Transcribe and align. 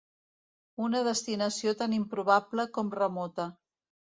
Una 0.85 1.01
destinació 1.09 1.75
tan 1.83 1.95
improbable 1.99 2.67
com 2.79 2.91
remota. 3.03 3.51